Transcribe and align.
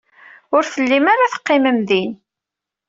Ur 0.55 0.63
tellim 0.73 1.05
ara 1.13 1.31
teqqimem 1.33 1.79
din. 1.89 2.11